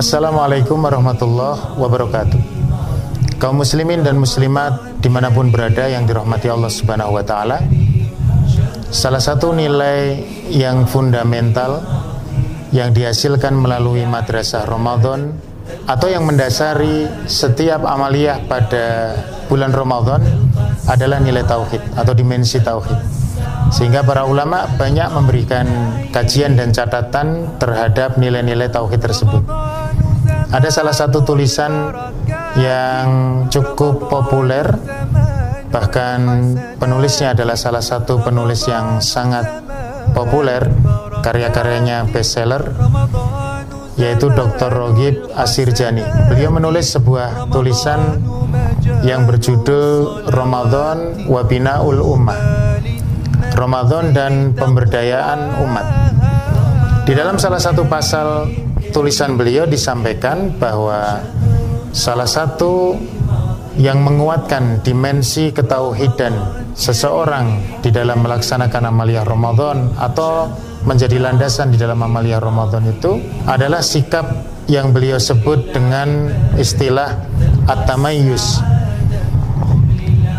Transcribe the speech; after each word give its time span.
Assalamualaikum 0.00 0.80
warahmatullahi 0.80 1.76
wabarakatuh. 1.76 2.40
Kaum 3.36 3.60
muslimin 3.60 4.00
dan 4.00 4.16
muslimat 4.16 5.00
di 5.04 5.12
mana 5.12 5.28
pun 5.28 5.52
berada 5.52 5.92
yang 5.92 6.08
dirahmati 6.08 6.48
Allah 6.48 6.72
subhanahu 6.72 7.16
wa 7.16 7.24
ta'ala 7.24 7.60
Salah 8.90 9.22
satu 9.22 9.54
nilai 9.54 10.24
yang 10.50 10.82
fundamental 10.88 11.84
yang 12.74 12.90
dihasilkan 12.90 13.54
melalui 13.54 14.02
madrasah 14.02 14.66
Ramadan 14.66 15.49
atau 15.86 16.08
yang 16.08 16.24
mendasari 16.26 17.08
setiap 17.24 17.84
amaliyah 17.84 18.44
pada 18.46 19.16
bulan 19.50 19.74
Ramadan 19.74 20.22
adalah 20.86 21.18
nilai 21.18 21.42
tauhid 21.46 21.82
atau 21.96 22.12
dimensi 22.14 22.58
tauhid. 22.62 22.96
Sehingga 23.70 24.02
para 24.02 24.26
ulama 24.26 24.66
banyak 24.74 25.08
memberikan 25.14 25.66
kajian 26.10 26.58
dan 26.58 26.74
catatan 26.74 27.58
terhadap 27.62 28.18
nilai-nilai 28.18 28.66
tauhid 28.66 28.98
tersebut. 28.98 29.46
Ada 30.50 30.68
salah 30.74 30.94
satu 30.94 31.22
tulisan 31.22 31.94
yang 32.58 33.08
cukup 33.46 34.10
populer 34.10 34.66
bahkan 35.70 36.50
penulisnya 36.82 37.30
adalah 37.30 37.54
salah 37.54 37.78
satu 37.78 38.18
penulis 38.18 38.66
yang 38.66 38.98
sangat 38.98 39.46
populer 40.10 40.66
karya-karyanya 41.22 42.10
bestseller 42.10 42.74
yaitu 44.00 44.32
Dr. 44.32 44.72
Rogib 44.72 45.28
Asirjani. 45.36 46.02
Beliau 46.32 46.50
menulis 46.50 46.90
sebuah 46.90 47.52
tulisan 47.52 48.18
yang 49.04 49.28
berjudul 49.28 50.32
Ramadan 50.32 51.28
Wabinaul 51.28 52.00
Ummah 52.00 52.60
Ramadan 53.54 54.14
dan 54.14 54.32
pemberdayaan 54.54 55.60
umat. 55.60 55.86
Di 57.04 57.12
dalam 57.12 57.36
salah 57.36 57.58
satu 57.58 57.84
pasal 57.84 58.46
tulisan 58.94 59.34
beliau 59.34 59.66
disampaikan 59.66 60.54
bahwa 60.54 61.20
salah 61.90 62.24
satu 62.24 62.94
yang 63.78 64.02
menguatkan 64.02 64.82
dimensi 64.82 65.54
ketauhidan 65.54 66.34
seseorang 66.74 67.78
di 67.84 67.94
dalam 67.94 68.24
melaksanakan 68.26 68.90
amaliyah 68.90 69.22
Ramadan 69.22 69.94
atau 69.94 70.50
menjadi 70.82 71.22
landasan 71.22 71.70
di 71.70 71.78
dalam 71.78 72.00
amaliyah 72.02 72.42
Ramadan 72.42 72.82
itu 72.90 73.20
adalah 73.46 73.84
sikap 73.84 74.26
yang 74.66 74.90
beliau 74.90 75.18
sebut 75.22 75.70
dengan 75.70 76.30
istilah 76.58 77.14
at-tamayyus 77.70 78.62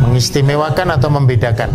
mengistimewakan 0.01 0.97
atau 0.97 1.09
membedakan. 1.13 1.71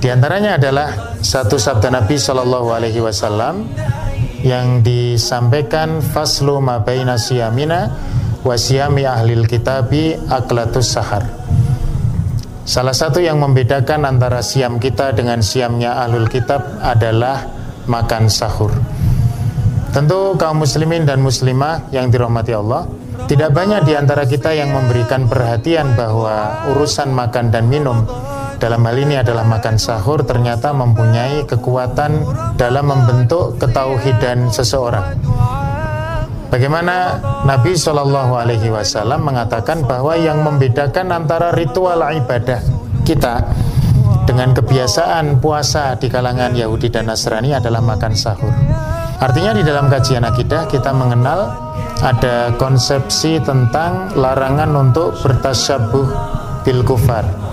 Di 0.00 0.08
antaranya 0.08 0.56
adalah 0.56 1.20
satu 1.20 1.60
sabda 1.60 1.92
Nabi 1.92 2.16
Shallallahu 2.16 2.72
Alaihi 2.72 3.04
Wasallam 3.04 3.68
yang 4.40 4.80
disampaikan 4.80 6.00
faslu 6.00 6.56
ma 6.64 6.80
baina 6.80 7.20
siyamina 7.20 7.92
wa 8.40 8.56
siyami 8.56 9.04
ahlil 9.04 9.44
kitabi 9.44 10.16
aklatus 10.28 10.96
sahar. 10.96 11.24
Salah 12.64 12.94
satu 12.94 13.18
yang 13.18 13.42
membedakan 13.42 14.06
antara 14.06 14.44
siam 14.46 14.78
kita 14.78 15.10
dengan 15.10 15.42
siamnya 15.42 16.06
ahlul 16.06 16.30
kitab 16.30 16.62
adalah 16.78 17.50
makan 17.90 18.30
sahur. 18.30 18.70
Tentu 19.90 20.38
kaum 20.38 20.62
muslimin 20.62 21.02
dan 21.02 21.18
muslimah 21.18 21.90
yang 21.90 22.14
dirahmati 22.14 22.54
Allah, 22.54 22.86
tidak 23.26 23.50
banyak 23.50 23.90
di 23.90 23.98
antara 23.98 24.22
kita 24.22 24.54
yang 24.54 24.70
memberikan 24.70 25.26
perhatian 25.26 25.98
bahwa 25.98 26.62
urusan 26.70 27.10
makan 27.10 27.50
dan 27.50 27.66
minum 27.66 28.06
dalam 28.60 28.84
hal 28.84 28.96
ini 29.00 29.16
adalah 29.16 29.42
makan 29.48 29.80
sahur 29.80 30.20
ternyata 30.20 30.76
mempunyai 30.76 31.48
kekuatan 31.48 32.22
dalam 32.60 32.92
membentuk 32.92 33.56
ketauhidan 33.56 34.52
seseorang. 34.52 35.16
Bagaimana 36.50 37.22
Nabi 37.46 37.78
Shallallahu 37.78 38.34
Alaihi 38.34 38.74
Wasallam 38.74 39.22
mengatakan 39.22 39.86
bahwa 39.86 40.18
yang 40.18 40.42
membedakan 40.42 41.14
antara 41.14 41.54
ritual 41.54 42.02
ibadah 42.02 42.58
kita 43.06 43.46
dengan 44.26 44.50
kebiasaan 44.50 45.38
puasa 45.38 45.94
di 45.94 46.10
kalangan 46.10 46.50
Yahudi 46.50 46.90
dan 46.90 47.06
Nasrani 47.06 47.54
adalah 47.54 47.78
makan 47.78 48.18
sahur. 48.18 48.50
Artinya 49.22 49.54
di 49.54 49.62
dalam 49.62 49.86
kajian 49.86 50.26
akidah 50.26 50.66
kita 50.66 50.90
mengenal 50.90 51.54
ada 52.02 52.50
konsepsi 52.58 53.38
tentang 53.46 54.10
larangan 54.18 54.74
untuk 54.74 55.14
bertasyabuh 55.22 56.06
bil 56.66 56.82
kufar 56.82 57.49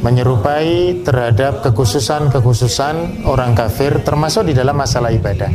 menyerupai 0.00 1.04
terhadap 1.04 1.60
kekhususan-kekhususan 1.64 3.24
orang 3.28 3.52
kafir 3.52 4.00
termasuk 4.00 4.48
di 4.48 4.56
dalam 4.56 4.76
masalah 4.76 5.12
ibadah 5.12 5.52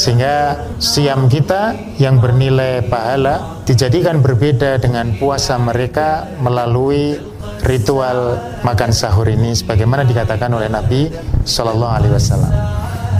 sehingga 0.00 0.56
siam 0.80 1.28
kita 1.28 1.76
yang 2.00 2.22
bernilai 2.22 2.86
pahala 2.88 3.60
dijadikan 3.68 4.22
berbeda 4.24 4.80
dengan 4.80 5.12
puasa 5.18 5.60
mereka 5.60 6.24
melalui 6.40 7.18
ritual 7.66 8.40
makan 8.64 8.90
sahur 8.94 9.28
ini 9.28 9.52
sebagaimana 9.52 10.06
dikatakan 10.08 10.48
oleh 10.54 10.72
Nabi 10.72 11.10
Shallallahu 11.44 11.92
Alaihi 11.92 12.14
Wasallam. 12.16 12.52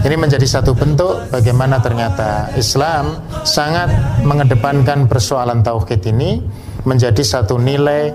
Ini 0.00 0.16
menjadi 0.16 0.46
satu 0.48 0.72
bentuk 0.72 1.28
bagaimana 1.28 1.76
ternyata 1.84 2.48
Islam 2.56 3.20
sangat 3.44 3.92
mengedepankan 4.24 5.04
persoalan 5.04 5.60
tauhid 5.60 6.00
ini 6.08 6.40
menjadi 6.88 7.20
satu 7.20 7.60
nilai 7.60 8.08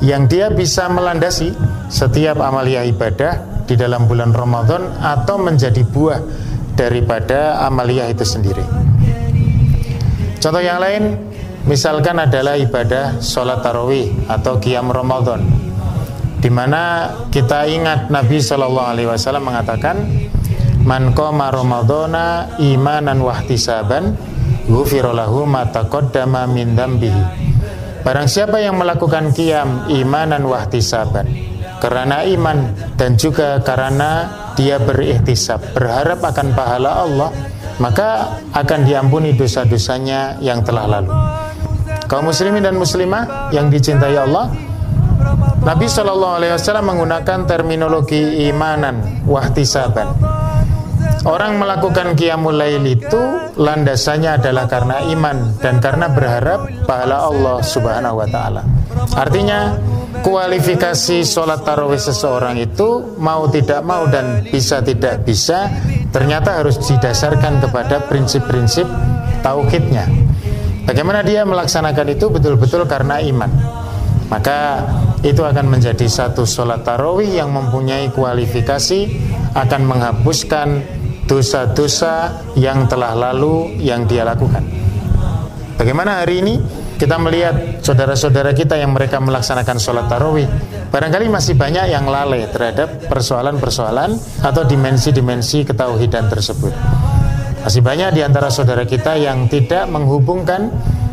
yang 0.00 0.24
dia 0.24 0.48
bisa 0.48 0.88
melandasi 0.88 1.52
setiap 1.92 2.40
amalia 2.40 2.84
ibadah 2.88 3.64
di 3.68 3.76
dalam 3.76 4.08
bulan 4.08 4.32
Ramadan 4.32 4.96
atau 4.98 5.36
menjadi 5.36 5.84
buah 5.84 6.20
daripada 6.74 7.60
amalia 7.68 8.08
itu 8.08 8.24
sendiri. 8.24 8.64
Contoh 10.40 10.64
yang 10.64 10.80
lain, 10.80 11.20
misalkan 11.68 12.16
adalah 12.16 12.56
ibadah 12.56 13.20
sholat 13.20 13.60
tarawih 13.60 14.08
atau 14.24 14.56
qiyam 14.56 14.88
Ramadan, 14.88 15.44
di 16.40 16.48
mana 16.48 17.12
kita 17.28 17.68
ingat 17.68 18.08
Nabi 18.08 18.40
Shallallahu 18.40 18.88
Alaihi 18.96 19.08
Wasallam 19.12 19.44
mengatakan, 19.44 20.00
man 20.80 21.12
qama 21.12 21.52
Ramadana 21.52 22.56
imanan 22.56 23.20
wahtisaban, 23.20 24.16
ghufirallahu 24.64 25.44
ma 25.44 25.68
taqaddama 25.68 26.48
min 26.48 26.72
dambihi 26.72 27.49
Barang 28.00 28.28
siapa 28.28 28.60
yang 28.64 28.80
melakukan 28.80 29.36
kiam 29.36 29.84
imanan 29.92 30.48
wahtisaban 30.48 31.28
karena 31.80 32.24
iman 32.28 32.72
dan 32.96 33.16
juga 33.16 33.60
karena 33.60 34.28
dia 34.56 34.76
berikhtisab 34.76 35.76
berharap 35.76 36.20
akan 36.20 36.52
pahala 36.52 37.04
Allah 37.04 37.30
maka 37.80 38.40
akan 38.52 38.84
diampuni 38.84 39.32
dosa-dosanya 39.32 40.36
yang 40.44 40.60
telah 40.60 40.84
lalu. 40.84 41.12
Kaum 42.04 42.28
muslimin 42.28 42.60
dan 42.60 42.76
muslimah 42.76 43.52
yang 43.54 43.72
dicintai 43.72 44.18
Allah, 44.18 44.52
Nabi 45.64 45.88
Shallallahu 45.88 46.36
Alaihi 46.40 46.52
Wasallam 46.56 46.92
menggunakan 46.92 47.48
terminologi 47.48 48.48
imanan 48.48 49.24
wahtisaban 49.24 50.39
Orang 51.20 51.60
melakukan 51.60 52.16
qiyamul 52.16 52.56
lail 52.56 52.80
itu 52.88 53.52
landasannya 53.60 54.40
adalah 54.40 54.64
karena 54.64 55.04
iman 55.12 55.52
dan 55.60 55.76
karena 55.76 56.08
berharap 56.08 56.64
pahala 56.88 57.28
Allah 57.28 57.60
Subhanahu 57.60 58.24
wa 58.24 58.28
taala. 58.28 58.64
Artinya 59.12 59.76
kualifikasi 60.24 61.20
sholat 61.20 61.60
tarawih 61.60 62.00
seseorang 62.00 62.56
itu 62.56 63.20
mau 63.20 63.44
tidak 63.52 63.84
mau 63.84 64.08
dan 64.08 64.48
bisa 64.48 64.80
tidak 64.80 65.20
bisa 65.28 65.68
ternyata 66.08 66.64
harus 66.64 66.80
didasarkan 66.88 67.68
kepada 67.68 68.00
prinsip-prinsip 68.08 68.88
tauhidnya. 69.44 70.08
Bagaimana 70.88 71.20
dia 71.20 71.44
melaksanakan 71.44 72.16
itu 72.16 72.32
betul-betul 72.32 72.88
karena 72.88 73.20
iman. 73.20 73.52
Maka 74.32 74.88
itu 75.20 75.44
akan 75.44 75.68
menjadi 75.68 76.08
satu 76.08 76.48
sholat 76.48 76.80
tarawih 76.80 77.28
yang 77.28 77.52
mempunyai 77.52 78.08
kualifikasi 78.08 79.10
akan 79.52 79.82
menghapuskan 79.84 80.99
dosa-dosa 81.30 82.42
yang 82.58 82.90
telah 82.90 83.14
lalu 83.14 83.78
yang 83.78 84.02
dia 84.10 84.26
lakukan. 84.26 84.66
Bagaimana 85.78 86.26
hari 86.26 86.42
ini 86.42 86.58
kita 86.98 87.16
melihat 87.22 87.78
saudara-saudara 87.80 88.50
kita 88.50 88.74
yang 88.74 88.90
mereka 88.90 89.22
melaksanakan 89.22 89.78
sholat 89.78 90.10
tarawih 90.10 90.44
barangkali 90.90 91.30
masih 91.30 91.54
banyak 91.54 91.88
yang 91.88 92.04
lalai 92.10 92.50
terhadap 92.50 93.06
persoalan-persoalan 93.06 94.18
atau 94.42 94.62
dimensi-dimensi 94.66 95.64
ketauhidan 95.64 96.26
tersebut. 96.26 96.74
Masih 97.62 97.80
banyak 97.80 98.18
di 98.18 98.20
antara 98.26 98.50
saudara 98.50 98.82
kita 98.82 99.14
yang 99.14 99.46
tidak 99.46 99.86
menghubungkan 99.86 100.68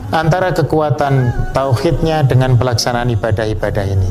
antara 0.10 0.50
kekuatan 0.52 1.32
tauhidnya 1.54 2.26
dengan 2.26 2.58
pelaksanaan 2.58 3.14
ibadah-ibadah 3.14 3.86
ini. 3.86 4.10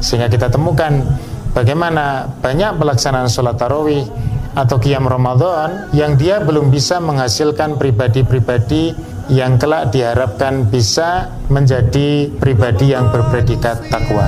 Sehingga 0.00 0.30
kita 0.30 0.48
temukan 0.48 1.04
bagaimana 1.52 2.30
banyak 2.38 2.78
pelaksanaan 2.78 3.28
sholat 3.28 3.58
tarawih 3.58 4.29
atau 4.54 4.76
kiam 4.82 5.06
Ramadan 5.06 5.90
yang 5.94 6.18
dia 6.18 6.42
belum 6.42 6.74
bisa 6.74 6.98
menghasilkan 6.98 7.78
pribadi-pribadi 7.78 8.92
yang 9.30 9.62
kelak 9.62 9.94
diharapkan 9.94 10.66
bisa 10.66 11.30
menjadi 11.46 12.26
pribadi 12.42 12.90
yang 12.90 13.14
berpredikat 13.14 13.86
takwa. 13.86 14.26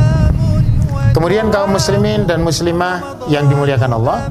Kemudian 1.13 1.51
kaum 1.51 1.75
muslimin 1.75 2.25
dan 2.25 2.41
muslimah 2.41 3.27
yang 3.29 3.51
dimuliakan 3.51 3.93
Allah, 3.99 4.31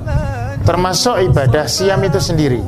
termasuk 0.64 1.20
ibadah 1.22 1.68
siam 1.68 2.02
itu 2.02 2.18
sendiri. 2.18 2.64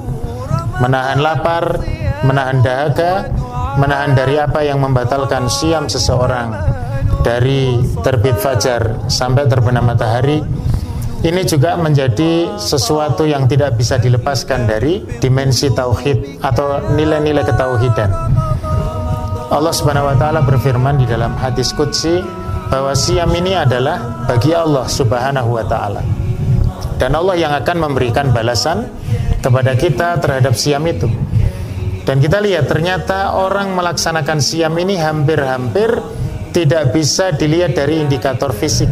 Menahan 0.84 1.24
lapar, 1.24 1.80
menahan 2.28 2.60
dahaga, 2.60 3.32
menahan 3.80 4.14
dari 4.14 4.38
apa 4.38 4.62
yang 4.62 4.84
membatalkan 4.84 5.50
siam 5.50 5.90
seseorang 5.90 6.54
dari 7.24 7.80
terbit 8.04 8.36
fajar 8.38 9.08
sampai 9.08 9.48
terbenam 9.48 9.88
matahari 9.88 10.44
ini 11.24 11.42
juga 11.48 11.80
menjadi 11.80 12.60
sesuatu 12.60 13.24
yang 13.24 13.48
tidak 13.48 13.80
bisa 13.80 13.96
dilepaskan 13.96 14.68
dari 14.68 15.00
dimensi 15.24 15.72
tauhid 15.72 16.44
atau 16.44 16.84
nilai-nilai 17.00 17.48
ketauhidan. 17.48 18.12
Allah 19.48 19.72
Subhanahu 19.72 20.12
wa 20.12 20.18
taala 20.20 20.44
berfirman 20.44 21.00
di 21.00 21.08
dalam 21.08 21.32
hadis 21.40 21.72
qudsi 21.72 22.20
bahwa 22.68 22.92
siam 22.92 23.32
ini 23.32 23.56
adalah 23.56 24.28
bagi 24.28 24.52
Allah 24.52 24.84
Subhanahu 24.84 25.56
wa 25.56 25.64
taala. 25.64 26.04
Dan 27.00 27.16
Allah 27.16 27.40
yang 27.40 27.56
akan 27.56 27.78
memberikan 27.80 28.36
balasan 28.36 28.92
kepada 29.40 29.80
kita 29.80 30.20
terhadap 30.20 30.60
siam 30.60 30.84
itu. 30.84 31.08
Dan 32.04 32.20
kita 32.20 32.44
lihat 32.44 32.68
ternyata 32.68 33.40
orang 33.40 33.72
melaksanakan 33.72 34.44
siam 34.44 34.76
ini 34.76 35.00
hampir-hampir 35.00 35.88
tidak 36.52 36.92
bisa 36.92 37.32
dilihat 37.32 37.80
dari 37.80 38.04
indikator 38.04 38.52
fisik 38.52 38.92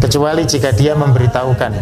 kecuali 0.00 0.48
jika 0.48 0.72
dia 0.72 0.96
memberitahukan 0.96 1.72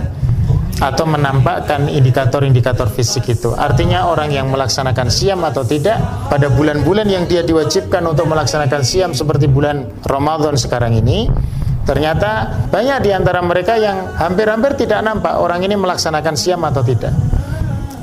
atau 0.79 1.05
menampakkan 1.11 1.91
indikator-indikator 1.91 2.87
fisik 2.91 3.27
itu. 3.35 3.51
Artinya 3.55 4.07
orang 4.07 4.31
yang 4.31 4.47
melaksanakan 4.51 5.11
siam 5.11 5.43
atau 5.43 5.67
tidak 5.67 5.99
pada 6.31 6.47
bulan-bulan 6.51 7.07
yang 7.11 7.27
dia 7.27 7.43
diwajibkan 7.43 8.03
untuk 8.07 8.31
melaksanakan 8.31 8.83
siam 8.87 9.11
seperti 9.11 9.51
bulan 9.51 9.91
Ramadan 10.07 10.55
sekarang 10.55 10.95
ini, 10.95 11.27
ternyata 11.83 12.63
banyak 12.71 12.99
di 13.03 13.11
antara 13.11 13.43
mereka 13.43 13.75
yang 13.75 14.15
hampir-hampir 14.15 14.79
tidak 14.79 15.03
nampak 15.03 15.35
orang 15.35 15.67
ini 15.67 15.75
melaksanakan 15.75 16.35
siam 16.39 16.63
atau 16.63 16.87
tidak. 16.87 17.15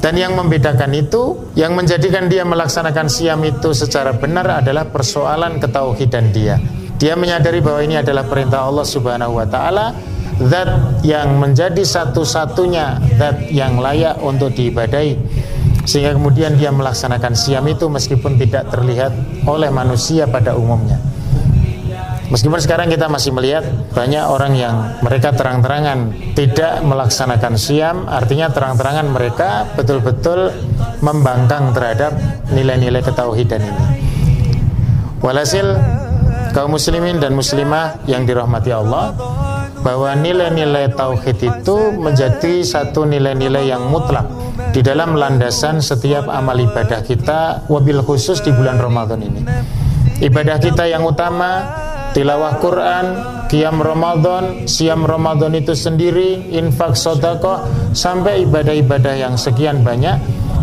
Dan 0.03 0.21
yang 0.21 0.37
membedakan 0.37 0.93
itu, 0.93 1.49
yang 1.57 1.73
menjadikan 1.73 2.29
dia 2.29 2.45
melaksanakan 2.45 3.09
siam 3.09 3.41
itu 3.41 3.73
secara 3.73 4.13
benar 4.13 4.61
adalah 4.61 4.85
persoalan 4.85 5.57
ketauhidan 5.57 6.29
dia. 6.29 6.61
Dia 6.95 7.19
menyadari 7.19 7.59
bahwa 7.59 7.83
ini 7.83 7.99
adalah 7.99 8.23
perintah 8.23 8.63
Allah 8.63 8.87
Subhanahu 8.87 9.35
wa 9.35 9.47
taala, 9.47 9.91
zat 10.39 11.03
yang 11.03 11.39
menjadi 11.39 11.83
satu-satunya 11.83 12.99
zat 13.19 13.51
yang 13.51 13.79
layak 13.79 14.19
untuk 14.23 14.55
diibadai. 14.55 15.19
Sehingga 15.85 16.17
kemudian 16.17 16.57
dia 16.57 16.73
melaksanakan 16.73 17.37
siam 17.37 17.61
itu 17.69 17.85
meskipun 17.85 18.41
tidak 18.41 18.73
terlihat 18.73 19.13
oleh 19.45 19.69
manusia 19.69 20.25
pada 20.25 20.57
umumnya. 20.57 20.97
Meskipun 22.25 22.57
sekarang 22.57 22.89
kita 22.89 23.05
masih 23.05 23.37
melihat 23.37 23.61
banyak 23.93 24.25
orang 24.25 24.57
yang 24.57 24.97
mereka 25.05 25.29
terang-terangan 25.29 26.09
tidak 26.33 26.81
melaksanakan 26.81 27.53
siam, 27.53 28.09
artinya 28.09 28.49
terang-terangan 28.49 29.13
mereka 29.13 29.69
betul-betul 29.77 30.49
membangkang 31.05 31.69
terhadap 31.77 32.17
nilai-nilai 32.49 33.05
ketauhidan 33.05 33.61
ini. 33.61 33.85
Walhasil 35.21 35.77
kaum 36.55 36.71
muslimin 36.71 37.19
dan 37.19 37.35
muslimah 37.35 38.07
yang 38.07 38.23
dirahmati 38.23 38.71
Allah 38.71 39.11
bahwa 39.83 40.15
nilai-nilai 40.15 40.95
tauhid 40.95 41.35
itu 41.43 41.77
menjadi 41.99 42.63
satu 42.63 43.03
nilai-nilai 43.03 43.67
yang 43.67 43.91
mutlak 43.91 44.23
di 44.71 44.79
dalam 44.79 45.19
landasan 45.19 45.83
setiap 45.83 46.31
amal 46.31 46.55
ibadah 46.55 47.03
kita 47.03 47.67
wabil 47.67 47.99
khusus 47.99 48.39
di 48.39 48.55
bulan 48.55 48.79
Ramadan 48.79 49.19
ini. 49.19 49.43
Ibadah 50.23 50.57
kita 50.63 50.87
yang 50.87 51.03
utama 51.03 51.67
tilawah 52.15 52.55
Quran, 52.63 53.05
kiam 53.51 53.83
Ramadan, 53.83 54.63
siam 54.63 55.03
Ramadan 55.03 55.51
itu 55.59 55.75
sendiri, 55.75 56.55
infak 56.55 56.95
sodakoh, 56.95 57.67
sampai 57.91 58.47
ibadah-ibadah 58.47 59.19
yang 59.19 59.35
sekian 59.35 59.83
banyak, 59.83 60.15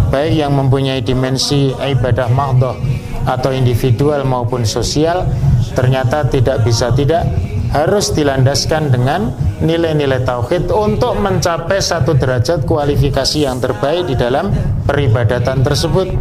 baik 0.09 0.41
yang 0.41 0.57
mempunyai 0.57 1.05
dimensi 1.05 1.77
ibadah 1.77 2.33
mahdoh 2.33 2.81
atau 3.29 3.53
individual 3.53 4.25
maupun 4.25 4.65
sosial, 4.65 5.29
ternyata 5.73 6.25
tidak 6.29 6.65
bisa 6.65 6.93
tidak 6.93 7.25
harus 7.73 8.13
dilandaskan 8.13 8.93
dengan 8.93 9.33
nilai-nilai 9.65 10.21
tauhid 10.23 10.69
untuk 10.69 11.17
mencapai 11.17 11.81
satu 11.81 12.13
derajat 12.13 12.69
kualifikasi 12.69 13.49
yang 13.49 13.59
terbaik 13.59 14.13
di 14.13 14.15
dalam 14.15 14.53
peribadatan 14.85 15.65
tersebut. 15.65 16.13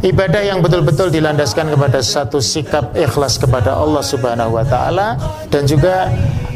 Ibadah 0.00 0.40
yang 0.40 0.64
betul-betul 0.64 1.12
dilandaskan 1.12 1.76
kepada 1.76 2.00
satu 2.00 2.40
sikap 2.40 2.96
ikhlas 2.96 3.36
kepada 3.36 3.76
Allah 3.76 4.00
Subhanahu 4.00 4.56
wa 4.56 4.64
taala 4.64 5.20
dan 5.52 5.68
juga 5.68 6.08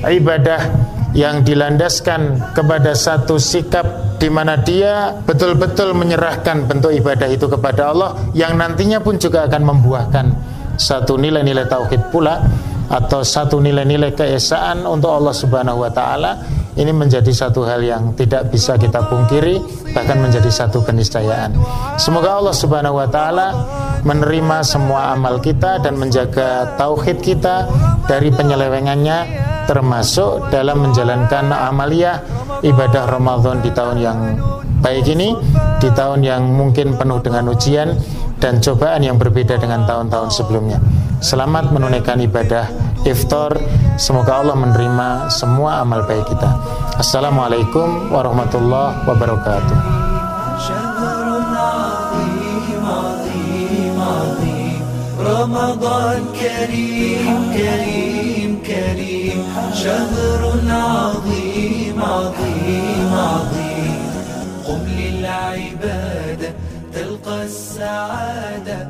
ibadah 0.08 0.64
yang 1.12 1.44
dilandaskan 1.44 2.54
kepada 2.56 2.96
satu 2.96 3.36
sikap 3.36 4.16
di 4.16 4.32
mana 4.32 4.56
dia 4.56 5.12
betul-betul 5.28 5.92
menyerahkan 5.92 6.64
bentuk 6.64 6.90
ibadah 6.90 7.28
itu 7.28 7.46
kepada 7.46 7.92
Allah 7.92 8.16
yang 8.32 8.56
nantinya 8.56 8.98
pun 9.04 9.20
juga 9.20 9.44
akan 9.44 9.62
membuahkan 9.62 10.26
satu 10.76 11.18
nilai-nilai 11.18 11.66
tauhid 11.66 12.10
pula 12.10 12.42
atau 12.88 13.24
satu 13.24 13.58
nilai-nilai 13.64 14.12
keesaan 14.12 14.84
untuk 14.84 15.08
Allah 15.08 15.34
Subhanahu 15.34 15.82
wa 15.82 15.90
taala 15.90 16.44
ini 16.74 16.90
menjadi 16.90 17.30
satu 17.30 17.62
hal 17.64 17.80
yang 17.80 18.12
tidak 18.18 18.50
bisa 18.50 18.74
kita 18.74 19.06
pungkiri 19.06 19.62
bahkan 19.94 20.18
menjadi 20.18 20.50
satu 20.50 20.82
keniscayaan. 20.82 21.54
Semoga 21.96 22.42
Allah 22.42 22.54
Subhanahu 22.54 22.98
wa 22.98 23.08
taala 23.08 23.46
menerima 24.04 24.60
semua 24.66 25.16
amal 25.16 25.40
kita 25.40 25.80
dan 25.80 25.96
menjaga 25.96 26.76
tauhid 26.76 27.24
kita 27.24 27.70
dari 28.04 28.28
penyelewengannya 28.28 29.18
termasuk 29.64 30.52
dalam 30.52 30.84
menjalankan 30.84 31.48
amaliyah 31.48 32.20
ibadah 32.60 33.08
Ramadan 33.08 33.64
di 33.64 33.72
tahun 33.72 33.96
yang 33.96 34.18
baik 34.84 35.08
ini 35.08 35.32
di 35.80 35.88
tahun 35.88 36.20
yang 36.20 36.44
mungkin 36.44 37.00
penuh 37.00 37.24
dengan 37.24 37.48
ujian 37.48 37.96
dan 38.43 38.63
cobaan 38.63 39.03
yang 39.03 39.19
berbeda 39.19 39.59
dengan 39.59 39.83
tahun-tahun 39.83 40.31
sebelumnya. 40.31 40.79
Selamat 41.19 41.75
menunaikan 41.75 42.19
ibadah 42.23 42.71
iftar. 43.03 43.59
Semoga 43.99 44.39
Allah 44.39 44.55
menerima 44.55 45.27
semua 45.27 45.83
amal 45.83 46.07
baik 46.07 46.31
kita. 46.31 46.51
Assalamualaikum 46.95 48.11
warahmatullahi 48.11 49.03
wabarakatuh. 49.07 49.79
رمضان 55.19 56.23
كريم 56.39 57.37
كريم 57.53 58.51
كريم 58.65 59.39
شهر 59.73 60.41
عظيم 60.69 61.95
عظيم 62.01 62.52
السعادة. 67.94 68.83